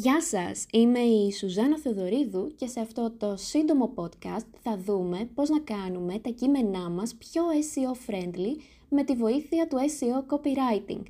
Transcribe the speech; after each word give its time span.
Γεια 0.00 0.22
σας, 0.22 0.66
είμαι 0.72 0.98
η 0.98 1.32
Σουζάνα 1.32 1.78
Θεοδωρίδου 1.78 2.52
και 2.56 2.66
σε 2.66 2.80
αυτό 2.80 3.10
το 3.18 3.36
σύντομο 3.36 3.92
podcast 3.94 4.46
θα 4.62 4.78
δούμε 4.78 5.30
πώς 5.34 5.48
να 5.48 5.60
κάνουμε 5.60 6.18
τα 6.18 6.30
κείμενά 6.30 6.90
μας 6.90 7.14
πιο 7.14 7.42
SEO 7.48 8.10
friendly 8.10 8.60
με 8.88 9.04
τη 9.04 9.14
βοήθεια 9.14 9.68
του 9.68 9.76
SEO 9.76 10.34
copywriting. 10.34 11.02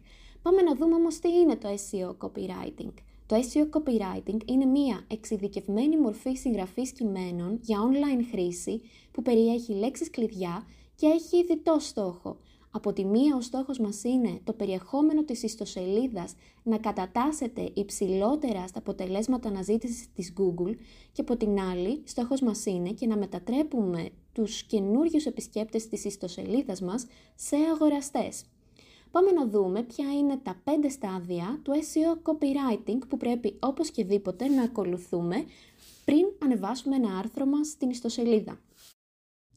Πάμε 0.43 0.63
να 0.63 0.75
δούμε 0.75 0.95
όμως 0.95 1.19
τι 1.19 1.29
είναι 1.29 1.57
το 1.57 1.69
SEO 1.69 2.27
copywriting. 2.27 2.93
Το 3.27 3.37
SEO 3.37 3.79
copywriting 3.79 4.39
είναι 4.45 4.65
μία 4.65 5.05
εξειδικευμένη 5.09 5.99
μορφή 5.99 6.35
συγγραφής 6.35 6.93
κειμένων 6.93 7.59
για 7.63 7.79
online 7.79 8.25
χρήση 8.31 8.81
που 9.13 9.23
περιέχει 9.23 9.73
λέξεις 9.73 10.11
κλειδιά 10.11 10.67
και 10.95 11.07
έχει 11.07 11.45
διτό 11.45 11.77
στόχο– 11.79 12.37
από 12.71 12.93
τη 12.93 13.05
μία 13.05 13.37
ο 13.37 13.41
στόχος 13.41 13.79
μας 13.79 14.05
είναι 14.05 14.41
το 14.45 14.53
περιεχόμενο 14.53 15.25
της 15.25 15.43
ιστοσελίδας 15.43 16.35
να 16.63 16.79
κατατάσσεται 16.79 17.71
υψηλότερα 17.75 18.67
στα 18.67 18.79
αποτελέσματα 18.79 19.49
αναζήτησης 19.49 20.13
της 20.15 20.33
Google 20.39 20.75
και 21.13 21.21
από 21.21 21.37
την 21.37 21.61
άλλη 21.61 22.03
στόχος 22.05 22.41
μας 22.41 22.67
είναι 22.67 22.91
και 22.91 23.07
να 23.07 23.17
μετατρέπουμε 23.17 24.09
τους 24.33 24.63
καινούριους 24.63 25.27
επισκέπτες 25.27 25.89
της 25.89 26.05
ιστοσελίδας 26.05 26.81
μας 26.81 27.07
σε 27.35 27.57
αγοραστές. 27.57 28.45
Πάμε 29.11 29.31
να 29.31 29.47
δούμε 29.49 29.83
ποια 29.83 30.13
είναι 30.13 30.37
τα 30.37 30.61
πέντε 30.65 30.89
στάδια 30.89 31.61
του 31.63 31.73
SEO 31.73 32.31
copywriting 32.31 32.99
που 33.09 33.17
πρέπει 33.17 33.57
όπως 33.59 33.91
και 33.91 34.05
δίποτε 34.05 34.49
να 34.49 34.63
ακολουθούμε 34.63 35.45
πριν 36.05 36.27
ανεβάσουμε 36.43 36.97
ένα 36.97 37.19
άρθρο 37.19 37.47
μας 37.47 37.69
στην 37.69 37.91
ιστοσελίδα. 37.91 38.61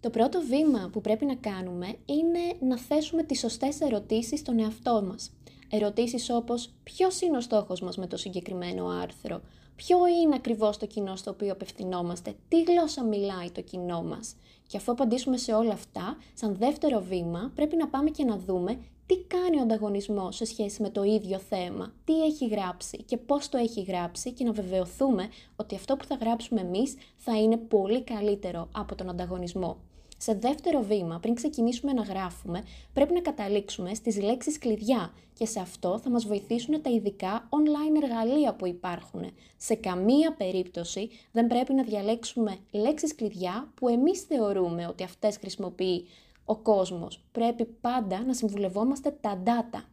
Το 0.02 0.10
πρώτο 0.10 0.41
βήμα 0.41 0.90
που 0.91 1.02
πρέπει 1.02 1.26
να 1.26 1.36
κάνουμε 1.36 1.96
είναι 2.05 2.40
να 2.60 2.78
θέσουμε 2.78 3.23
τις 3.23 3.40
σωστές 3.40 3.82
ερωτήσεις 3.82 4.40
στον 4.40 4.60
εαυτό 4.60 5.04
μας. 5.08 5.32
Ερωτήσεις 5.70 6.30
όπως 6.30 6.74
ποιος 6.84 7.21
είναι 7.21 7.38
ο 7.38 7.41
στόχος 7.41 7.82
μας 7.82 7.98
με 7.98 8.08
το 8.08 8.18
συγκεκριμένο 8.18 8.88
άρθρο, 8.88 9.41
ποιο 9.76 9.98
είναι 10.08 10.35
ακριβώς 10.35 10.77
το 10.77 10.85
κοινό 10.85 11.16
στο 11.16 11.32
οποίο 11.32 11.52
απευθυνόμαστε, 11.52 12.34
τι 12.48 12.63
γλώσσα 12.63 13.04
μιλάει 13.04 13.52
το 13.52 13.62
κοινό 13.62 14.04
μας; 14.04 14.35
Και 14.68 14.77
αφού 14.77 14.91
απαντήσουμε 14.91 15.38
σε 15.38 15.54
όλα 15.54 15.74
αυτά, 15.74 16.18
σαν 16.34 16.55
δεύτερο 16.55 17.02
βήμα 17.02 17.52
πρέπει 17.55 17.76
να 17.76 17.88
πάμε 17.88 18.10
και 18.10 18.24
να 18.24 18.38
δούμε 18.38 18.80
τι 19.05 19.18
κάνει 19.18 19.58
ο 19.58 19.62
ανταγωνισμός 19.62 20.36
σε 20.36 20.46
σχέση 20.46 20.82
με 20.82 20.90
το 20.90 21.04
ίδιο 21.04 21.40
θέμα, 21.40 21.93
τι 22.05 22.24
έχει 22.24 22.48
γράψει 22.48 22.98
και 22.98 23.18
πώς 23.18 23.49
το 23.49 23.58
έχει 23.58 23.82
γράψει 23.82 24.32
και 24.32 24.43
να 24.43 24.52
βεβαιωθούμε 24.52 25.30
ότι 25.55 25.76
αυτό 25.76 25.96
που 25.96 26.05
θα 26.05 26.15
γράψουμε 26.15 26.62
εμείς 26.62 26.96
θα 27.15 27.40
είναι 27.40 27.58
πολύ 27.58 28.04
καλύτερο 28.04 28.68
από 28.71 28.96
τον 28.96 29.10
ανταγωνισμό. 29.10 29.77
Σε 30.24 30.34
δεύτερο 30.34 30.82
βήμα, 30.82 31.20
πριν 31.20 31.36
ξεκινήσουμε 31.36 31.94
να 31.94 32.02
γράφουμε, 32.02 32.64
πρέπει 32.94 33.14
να 33.14 33.22
καταλήξουμε 33.22 33.94
στις 33.94 34.22
λέξεις 34.22 34.58
κλειδιά 34.58 35.14
και 35.34 35.46
σε 35.46 35.60
αυτό 35.60 36.00
θα 36.00 36.10
μας 36.10 36.26
βοηθήσουν 36.26 36.82
τα 36.82 36.90
ειδικά 36.90 37.50
online 37.50 38.04
εργαλεία 38.04 38.54
που 38.54 38.68
υπάρχουν. 38.68 39.32
Σε 39.58 39.76
καμία 39.76 40.34
περίπτωση 40.34 41.10
δεν 41.32 41.48
πρέπει 41.48 41.74
να 41.74 41.84
διαλέξουμε 41.84 42.58
λέξεις 42.72 43.16
κλειδιά 43.16 43.72
που 43.76 43.88
εμείς 43.88 44.22
θεωρούμε 44.22 44.88
ότι 44.88 45.04
αυτές 45.04 45.38
χρησιμοποιεί 45.38 46.05
ο 46.46 46.55
κόσμος. 46.55 47.24
Πρέπει 47.32 47.66
πάντα 47.66 48.24
να 48.24 48.34
συμβουλευόμαστε 48.34 49.18
τα 49.22 49.44
data. 49.46 49.84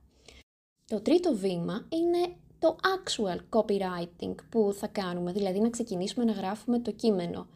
Το 0.84 1.00
τρίτο 1.00 1.34
βήμα 1.34 1.88
είναι 1.88 2.34
το 2.58 2.76
actual 2.96 3.58
copywriting 3.58 4.34
που 4.48 4.72
θα 4.74 4.86
κάνουμε, 4.86 5.32
δηλαδή 5.32 5.60
να 5.60 5.70
ξεκινήσουμε 5.70 6.24
να 6.24 6.32
γράφουμε 6.32 6.78
το 6.78 6.92
κείμενο. 6.92 7.46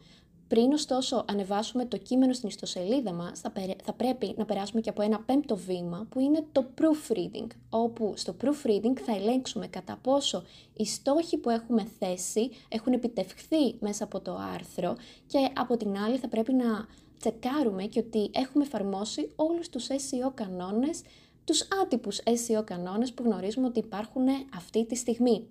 Πριν 0.53 0.73
ωστόσο 0.73 1.25
ανεβάσουμε 1.27 1.85
το 1.85 1.97
κείμενο 1.97 2.33
στην 2.33 2.49
ιστοσελίδα 2.49 3.13
μας, 3.13 3.39
θα, 3.39 3.53
θα 3.83 3.93
πρέπει 3.93 4.33
να 4.37 4.45
περάσουμε 4.45 4.81
και 4.81 4.89
από 4.89 5.01
ένα 5.01 5.19
πέμπτο 5.19 5.55
βήμα 5.55 6.07
που 6.09 6.19
είναι 6.19 6.45
το 6.51 6.65
proofreading, 6.81 7.47
όπου 7.69 8.13
στο 8.15 8.35
proofreading 8.41 8.99
θα 9.05 9.15
ελέγξουμε 9.15 9.67
κατά 9.67 9.99
πόσο 10.01 10.43
οι 10.73 10.85
στόχοι 10.85 11.37
που 11.37 11.49
έχουμε 11.49 11.87
θέσει 11.99 12.51
έχουν 12.69 12.93
επιτευχθεί 12.93 13.75
μέσα 13.79 14.03
από 14.03 14.19
το 14.19 14.37
άρθρο 14.53 14.95
και 15.27 15.49
από 15.53 15.77
την 15.77 15.97
άλλη 15.97 16.17
θα 16.17 16.27
πρέπει 16.27 16.53
να 16.53 16.87
τσεκάρουμε 17.19 17.83
και 17.83 17.99
ότι 17.99 18.29
έχουμε 18.33 18.63
εφαρμόσει 18.63 19.29
όλους 19.35 19.69
τους 19.69 19.87
SEO 19.87 20.31
κανόνες, 20.33 21.01
τους 21.43 21.67
άτυπους 21.83 22.19
SEO 22.23 22.63
κανόνες 22.65 23.13
που 23.13 23.23
γνωρίζουμε 23.23 23.67
ότι 23.67 23.79
υπάρχουν 23.79 24.25
αυτή 24.55 24.85
τη 24.85 24.95
στιγμή. 24.95 25.47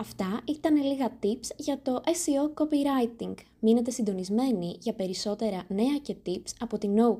Αυτά 0.00 0.40
ήταν 0.44 0.76
λίγα 0.76 1.18
tips 1.22 1.50
για 1.56 1.78
το 1.82 2.02
SEO 2.04 2.62
copywriting. 2.62 3.34
Μείνετε 3.58 3.90
συντονισμένοι 3.90 4.76
για 4.80 4.94
περισσότερα 4.94 5.64
νέα 5.68 5.98
και 6.02 6.16
tips 6.26 6.52
από 6.58 6.78
την 6.78 6.94
No 6.96 7.18